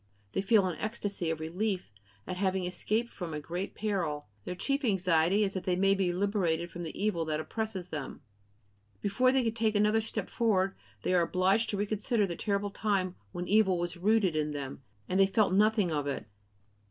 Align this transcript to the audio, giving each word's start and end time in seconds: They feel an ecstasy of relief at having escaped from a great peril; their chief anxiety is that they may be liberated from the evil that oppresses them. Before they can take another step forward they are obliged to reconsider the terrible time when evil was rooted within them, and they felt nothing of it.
They 0.31 0.41
feel 0.41 0.65
an 0.65 0.79
ecstasy 0.79 1.29
of 1.29 1.39
relief 1.39 1.91
at 2.25 2.35
having 2.37 2.65
escaped 2.65 3.11
from 3.11 3.35
a 3.35 3.39
great 3.39 3.75
peril; 3.75 4.25
their 4.45 4.55
chief 4.55 4.83
anxiety 4.83 5.43
is 5.43 5.53
that 5.53 5.63
they 5.65 5.75
may 5.75 5.93
be 5.93 6.11
liberated 6.11 6.71
from 6.71 6.81
the 6.81 6.99
evil 6.99 7.23
that 7.25 7.39
oppresses 7.39 7.89
them. 7.89 8.23
Before 8.99 9.31
they 9.31 9.43
can 9.43 9.53
take 9.53 9.75
another 9.75 10.01
step 10.01 10.27
forward 10.27 10.73
they 11.03 11.13
are 11.13 11.21
obliged 11.21 11.69
to 11.69 11.77
reconsider 11.77 12.25
the 12.25 12.35
terrible 12.35 12.71
time 12.71 13.13
when 13.31 13.47
evil 13.47 13.77
was 13.77 13.95
rooted 13.95 14.33
within 14.33 14.53
them, 14.53 14.81
and 15.07 15.19
they 15.19 15.27
felt 15.27 15.53
nothing 15.53 15.91
of 15.91 16.07
it. 16.07 16.25